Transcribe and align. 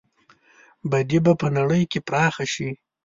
بدي 0.89 1.19
به 1.25 1.33
په 1.41 1.47
نړۍ 1.57 1.83
کې 1.91 1.99
پراخه 2.07 2.45
شي. 2.53 2.69